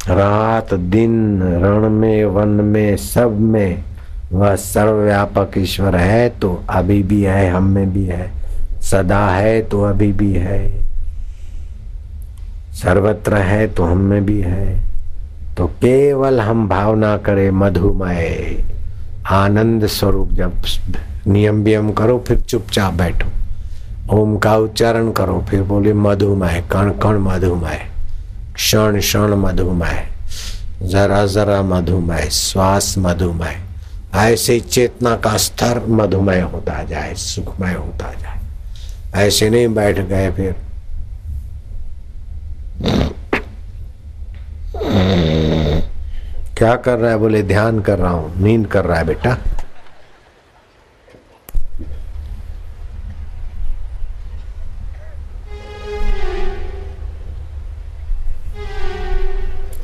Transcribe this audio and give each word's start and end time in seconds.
रात 0.00 0.74
दिन, 0.74 1.42
रण 1.62 1.88
में, 1.90 2.24
वन 2.26 2.48
में, 2.48 2.96
सब 2.96 3.38
में, 3.42 3.84
वह 4.32 4.54
सर्वव्यापक 4.56 5.58
ईश्वर 5.58 5.96
है 5.96 6.28
तो 6.40 6.62
अभी 6.70 7.02
भी 7.02 7.22
है, 7.22 7.50
हम 7.50 7.64
में 7.64 7.92
भी 7.92 8.04
है, 8.04 8.30
सदा 8.82 9.26
है 9.28 9.60
तो 9.62 9.82
अभी 9.82 10.12
भी 10.12 10.32
है, 10.34 10.68
सर्वत्र 12.74 13.36
है 13.36 13.66
तो 13.68 13.84
हम 13.84 13.98
में 14.00 14.24
भी 14.26 14.40
है 14.40 14.78
तो 15.56 15.66
केवल 15.82 16.40
हम 16.40 16.68
भावना 16.68 17.16
करें 17.18 17.50
मधुमय, 17.50 18.64
आनंद 19.28 19.86
स्वरूप, 19.88 20.28
जब 20.30 20.62
नियम 21.26 21.62
वियम 21.62 21.92
करो, 21.92 22.18
फिर 22.28 22.40
चुपचाप 22.40 22.94
बैठो, 22.94 23.28
ओम 24.12 24.36
का 24.38 24.56
उच्चारण 24.56 25.10
करो, 25.12 25.44
फिर 25.50 25.62
बोले 25.62 25.92
मधुमय, 25.94 26.64
कण 26.72 26.90
कण 27.02 27.18
मधुमय। 27.20 27.89
क्षण 28.60 28.98
क्षण 29.00 29.34
मधुमय 29.34 30.08
जरा 30.82 31.26
जरा 31.26 31.62
मधुमय 31.62 32.28
श्वास 32.30 32.94
मधुमय 32.98 33.56
ऐसे 34.14 34.60
चेतना 34.60 35.16
का 35.16 35.36
स्तर 35.36 35.80
मधुमय 35.88 36.40
होता 36.40 36.82
जाए, 36.84 37.14
सुखमय 37.14 37.74
होता 37.74 38.12
जाए। 38.12 38.38
ऐसे 39.26 39.50
नहीं 39.50 39.68
बैठ 39.68 39.98
गए 39.98 40.30
फिर। 40.30 40.56
क्या 46.58 46.76
कर 46.76 46.98
रहा 46.98 47.10
है? 47.10 47.16
बोले, 47.16 47.42
ध्यान 47.42 47.80
कर 47.80 47.98
रहा 47.98 48.10
हूँ, 48.10 48.42
नींद 48.42 48.66
कर 48.66 48.84
रहा 48.84 48.98
है 48.98 49.04
बेटा। 49.04 49.36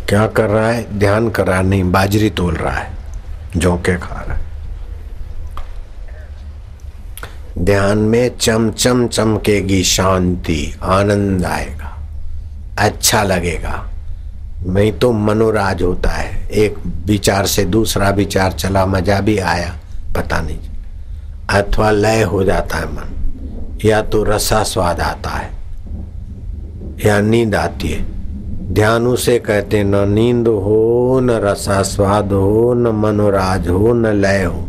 क्या 0.09 0.27
कर 0.27 0.51
रहा 0.51 0.69
है? 0.69 0.99
ध्यान 0.99 1.29
कर 1.31 1.47
रहा 1.47 1.57
है, 1.59 1.65
नहीं, 1.65 1.91
बाजरी 1.93 2.31
तोल 2.31 2.55
रहा 2.55 2.75
है, 2.75 2.91
झोंके 3.57 3.97
खा 3.97 4.21
रहा 4.21 4.35
है। 4.35 4.45
ध्यान 7.59 7.99
में 7.99 8.37
चम 8.39 8.71
चम 8.71 9.07
चमकेगी 9.09 9.83
शांति, 9.85 10.75
आनंद 10.83 11.45
आएगा 11.45 11.93
अच्छा 12.79 13.23
लगेगा। 13.23 13.83
नहीं 14.67 14.93
तो 14.93 15.13
मनोराज 15.13 15.83
होता 15.83 16.11
है, 16.11 16.49
एक 16.49 16.79
विचार 17.07 17.47
से 17.47 17.65
दूसरा 17.65 18.11
विचार 18.11 18.53
चला, 18.53 18.87
मज़ा 18.87 19.21
भी 19.21 19.39
आया, 19.39 19.77
पता 20.17 20.41
नहीं। 20.41 20.59
अथवा 21.51 21.91
लय 21.91 22.23
हो 22.23 22.45
जाता 22.45 22.79
है 22.79 22.87
मन, 22.87 23.79
या 23.85 24.03
तो 24.03 24.23
रसा 24.25 24.63
स्वाद 24.63 25.01
आता 25.01 25.31
है, 25.31 25.51
या 27.07 27.21
नींद 27.21 27.55
आती 27.55 27.89
है। 27.89 28.16
ध्यान 28.73 29.07
उसे 29.07 29.39
कहते 29.39 29.85
न 29.85 29.95
नींद 29.95 30.49
हो, 30.49 31.21
न 31.23 31.31
रसा 31.31 31.83
स्वाद 31.83 32.33
हो, 32.33 32.75
न 32.75 32.87
मनोराज 32.87 33.69
हो, 33.69 33.93
न 33.93 34.07
लय 34.07 34.45
हो। 34.45 34.69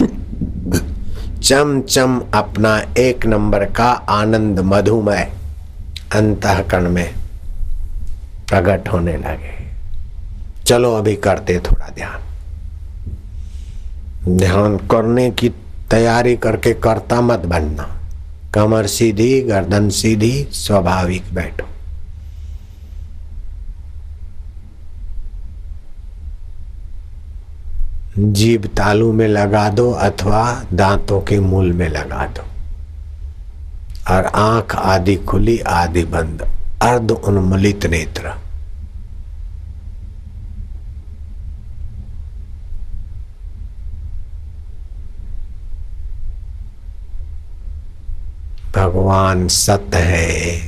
चम 1.42 1.80
चम 1.80 2.22
अपना 2.34 2.82
एक 2.98 3.26
नंबर 3.26 3.64
का 3.64 3.90
आनंद 3.90 4.60
मधुमय 4.60 5.32
अंतकरण 6.14 6.90
में 6.90 7.14
प्रकट 8.48 8.88
होने 8.88 9.16
लगे। 9.16 9.54
चलो 10.64 10.94
अभी 10.94 11.16
करते 11.16 11.58
थोड़ा 11.58 11.92
ध्यान। 11.94 12.20
ध्यान 14.36 14.76
करने 14.76 15.30
की 15.30 15.48
तैयारी 15.90 16.36
करके 16.36 16.74
करता 16.74 17.20
मत 17.20 17.38
बनना। 17.38 18.00
कमर 18.54 18.86
सीधी, 18.86 19.40
गर्दन 19.40 19.88
सीधी, 19.88 20.48
स्वाभाविक 20.52 21.22
बैठो। 21.34 21.73
जीभ 28.18 28.66
तालू 28.66 29.12
में 29.12 29.28
लगा 29.28 29.68
दो 29.68 29.90
अथवा 29.90 30.64
दांतों 30.72 31.20
के 31.20 31.40
मूल 31.40 31.72
में 31.72 31.88
लगा 31.88 32.26
दो। 32.26 32.42
और 34.14 34.24
आँख 34.24 34.76
आदि 34.76 35.16
खुली, 35.16 35.58
आदि 35.58 36.04
बंद। 36.04 36.42
अर्ध 36.82 37.10
उन्मूलित 37.10 37.86
नेत्र। 37.86 38.32
भगवान 48.76 49.48
सत 49.48 49.90
है। 49.94 50.60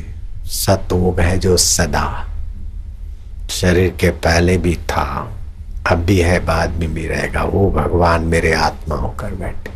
सतोग 0.45 1.21
है 1.21 1.39
जो 1.39 1.57
सदा। 1.57 2.29
शरीर 3.51 3.91
के 4.01 4.11
पहले 4.11 4.59
भी 4.59 4.75
था। 4.75 5.36
अब 5.91 5.99
भी 5.99 6.21
है, 6.21 6.39
बाद 6.39 6.71
में 6.71 6.95
भी 6.95 7.07
रहेगा। 7.07 7.43
वो 7.43 7.71
भगवान 7.71 8.23
मेरे 8.23 8.53
आत्मा 8.53 8.95
होकर 8.95 9.35
बैठे। 9.35 9.71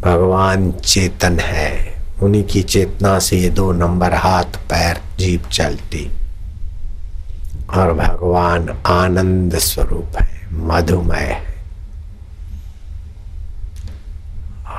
भगवान 0.00 0.72
चेतन 0.72 1.38
है। 1.38 1.94
उन्हीं 2.22 2.44
की 2.44 2.62
चेतना 2.62 3.18
से 3.18 3.36
ये 3.36 3.50
दो 3.50 3.72
नंबर 3.72 4.14
हाथ, 4.14 4.44
पैर 4.44 5.00
जीप 5.18 5.44
चलती। 5.52 6.10
और 7.70 7.92
भगवान 7.92 8.68
आनंद 8.86 9.58
स्वरूप 9.58 10.22
है, 10.22 10.48
मधुमय 10.52 11.18
है। 11.18 11.54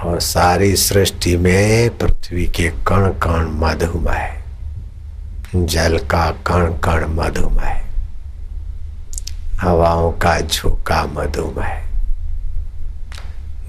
और 0.03 0.19
सारी 0.19 0.75
सृष्टि 0.75 1.37
में 1.37 1.97
पृथ्वी 1.97 2.45
के 2.45 2.69
कण 2.69 3.09
कण 3.09 3.45
मधुमय 3.49 4.41
जल 5.55 5.97
का 5.97 6.31
कण 6.31 6.65
कण 6.65 7.05
मधुमय 7.07 7.84
हवाओं 9.65 10.11
का 10.11 10.39
झोंका 10.41 11.03
मधुमय 11.13 11.81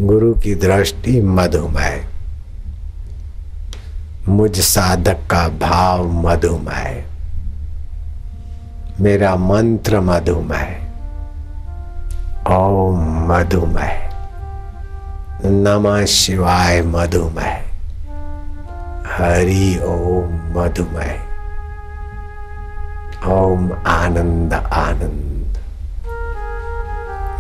गुरु 0.03 0.35
की 0.35 0.55
दृष्टि 0.55 1.21
मधुमय 1.37 2.05
मुझ 4.29 4.59
साधक 4.61 5.27
का 5.31 5.49
भाव 5.49 6.09
मधुमय 6.23 7.05
मेरा 9.01 9.35
मंत्र 9.37 10.01
मधुमय 10.01 10.69
ओम 12.51 12.99
मधुमय 13.33 13.95
नमः 15.45 16.05
शिवाय 16.07 16.83
मधुमय 16.83 17.55
हरि 19.17 19.79
ओम 19.85 20.35
मधुमय 20.59 21.19
ओम 23.29 23.73
आनंद 23.87 24.55
आनंद। 24.55 25.46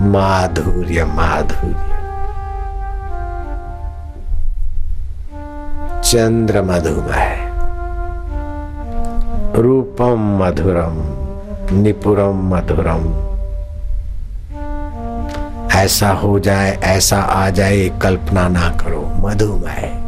माधुर्य 0.00 1.04
माधुर्य। 1.04 1.96
चंद्र 6.04 6.62
मधुमय 6.62 7.46
रूपम 9.62 10.38
मधुरम, 10.42 11.16
निपुरम 11.82 12.54
मधुरम। 12.54 13.26
ऐसा 15.78 16.08
हो 16.08 16.38
जाए, 16.38 16.76
ऐसा 16.76 17.18
आ 17.18 17.50
जाए 17.50 17.88
कल्पना 18.02 18.48
ना 18.48 18.68
करो। 18.68 19.12
मधुमय। 19.16 20.06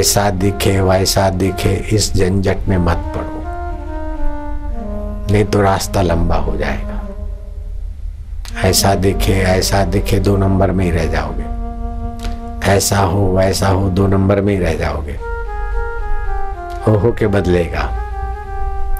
ऐसा 0.00 0.30
दिखे, 0.30 0.80
वैसा 0.80 1.30
दिखे, 1.30 1.74
इस 1.74 2.14
झंझट 2.16 2.56
में 2.68 2.78
मत 2.78 2.96
पड़ो। 2.96 3.44
नहीं 5.32 5.44
तो 5.44 5.62
रास्ता 5.62 6.02
लंबा 6.02 6.36
हो 6.36 6.56
जाएगा। 6.56 6.93
ऐसा 8.64 8.94
दिखे 8.94 9.32
ऐसा 9.32 9.84
दिखे, 9.84 10.18
दो 10.18 10.36
नंबर 10.36 10.70
में 10.70 10.84
ही 10.84 10.90
रह 10.90 11.06
जाओगे। 11.06 11.54
ऐसा 12.70 12.98
हो, 12.98 13.36
वैसा 13.36 13.68
हो, 13.68 13.88
दो 13.88 14.06
नंबर 14.06 14.40
में 14.40 14.54
ही 14.54 14.60
रह 14.60 14.74
जाओगे। 14.74 15.12
हो 16.86 16.98
हो 16.98 17.12
के 17.12 17.26
बदलेगा। 17.26 18.00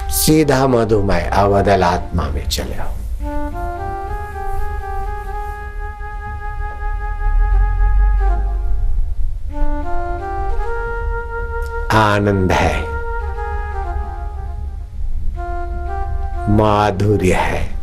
सीधा 0.09 0.67
मधुमय, 0.67 1.21
अवदल 1.21 1.83
आत्मा 1.83 2.23
में 2.23 2.49
चले 2.49 2.75
आओ। 2.75 2.89
आनंद 11.91 12.51
है। 12.51 12.81
माधुर्य 16.49 17.33
है। 17.33 17.74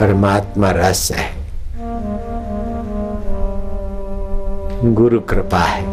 परमात्मा 0.00 0.70
रस 0.70 1.10
है। 1.12 1.34
गुरु 4.94 5.20
कृपा 5.20 5.58
है। 5.58 5.84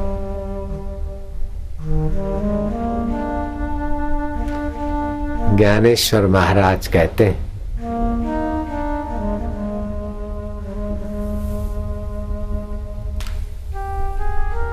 ज्ञानेश्वर 5.57 6.27
महाराज 6.27 6.88
कहते 6.88 7.25
हैं, 7.25 7.53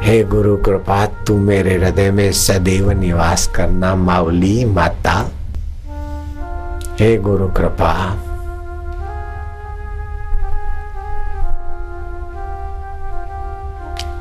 हे 0.03 0.23
गुरु 0.25 0.56
कृपा, 0.56 1.06
तू 1.06 1.37
मेरे 1.38 1.75
हृदय 1.75 2.11
में 2.11 2.32
सदैव 2.32 2.91
निवास 2.91 3.47
करना 3.47 3.94
मावली 3.94 4.65
माता। 4.65 5.12
हे 7.00 7.17
गुरु 7.17 7.49
कृपा 7.49 7.93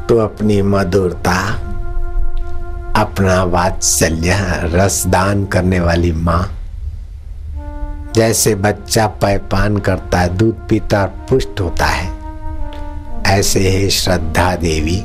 तो 0.09 0.17
अपनी 0.17 0.61
मधुरता, 0.61 1.35
अपना 2.97 3.43
वात्सल्य 3.43 4.35
रसदान 4.73 5.45
करने 5.45 5.79
वाली 5.79 6.11
माँ, 6.11 6.41
जैसे 8.15 8.53
बच्चा 8.55 9.05
पैपान 9.21 9.77
करता 9.77 10.19
है, 10.19 10.35
दूध 10.37 10.67
पीता 10.69 11.05
पुष्ट 11.29 11.61
होता 11.61 11.85
है, 11.85 12.09
ऐसे 13.29 13.59
हे 13.69 13.89
श्रद्धा 13.89 14.55
देवी, 14.55 14.97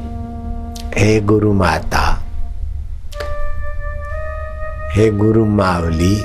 हे 0.96 1.20
गुरु 1.20 1.52
माता, 1.52 2.06
हे 4.94 5.10
गुरु 5.10 5.44
मावली 5.46 6.16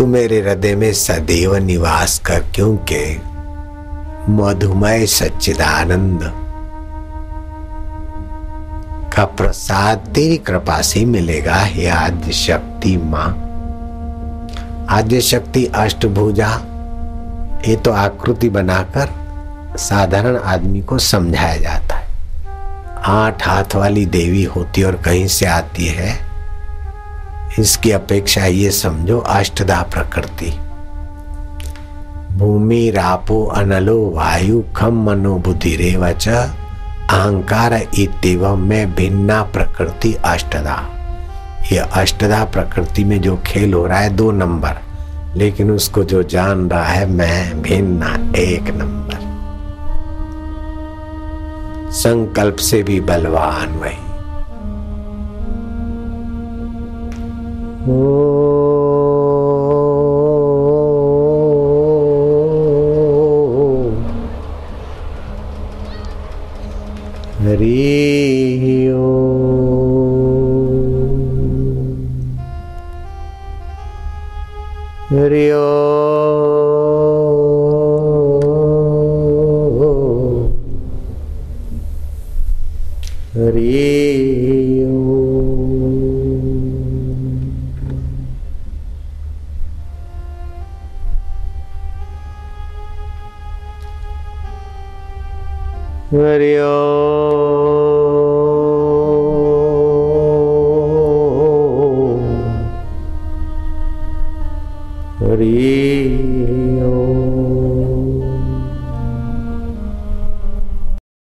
तू 0.00 0.04
मेरे 0.06 0.38
हृदय 0.40 0.74
में 0.74 0.92
सदैव 0.92 1.54
निवास 1.56 2.18
कर, 2.18 2.40
क्योंकि 2.54 3.16
मधुमय 4.32 5.04
सच्चिदानंद 5.06 6.20
का 9.14 9.24
प्रसाद 9.24 10.06
तेरी 10.14 10.36
कृपा 10.36 10.80
से 10.82 11.04
मिलेगा। 11.04 11.56
हे 11.56 11.86
आद्य 11.86 12.32
शक्ति 12.32 12.96
माँ 12.96 13.28
आद्य 14.90 15.20
शक्ति 15.20 15.64
अष्टभुजा, 15.66 16.50
ये 17.68 17.76
तो 17.76 17.92
आकृति 17.92 18.48
बनाकर 18.48 19.76
साधारण 19.78 20.36
आदमी 20.36 20.80
को 20.82 20.98
समझाया 20.98 21.56
जाता 21.56 21.96
है। 21.96 22.08
आठ 23.06 23.46
हाथ 23.48 23.76
वाली 23.76 24.06
देवी 24.08 24.44
होती 24.46 24.82
और 24.82 24.96
कहीं 24.96 25.26
से 25.28 25.46
आती 25.46 25.86
है 25.88 26.29
इसकी 27.58 27.90
अपेक्षा 27.90 28.46
ये 28.46 28.70
समझो 28.70 29.18
अष्टदा 29.18 29.82
प्रकृति। 29.82 30.50
भूमि, 32.36 32.90
रापो, 32.90 33.44
अनलो, 33.44 34.10
वायु, 34.10 34.62
खम 34.76 35.02
मनो 35.02 35.36
बुद्धि 35.36 35.76
रेवच, 35.76 36.28
अहंकार 36.28 37.74
इतव 37.98 38.56
में 38.56 38.94
भिन्ना 38.94 39.42
प्रकृति 39.42 40.14
अष्टदा। 40.14 40.90
ये 41.72 41.78
अष्टदा 41.78 42.44
प्रकृति 42.44 43.04
में 43.04 43.20
जो 43.20 43.40
खेल 43.46 43.74
हो 43.74 43.86
रहा 43.86 43.98
है 43.98 44.10
दो 44.10 44.30
नंबर, 44.32 44.76
लेकिन 45.36 45.70
उसको 45.70 46.04
जो 46.04 46.22
जान 46.22 46.70
रहा 46.70 46.84
है 46.84 47.06
मैं 47.06 47.62
भिन्ना 47.62 48.32
एक 48.36 48.64
नंबर। 48.68 49.30
संकल्प 51.92 52.56
से 52.56 52.82
भी 52.82 53.00
बलवान 53.00 53.68
वही। 53.68 53.99
हरि 67.44 68.70
हरि 75.12 75.46
हरि 83.36 84.00
हरि 96.10 96.54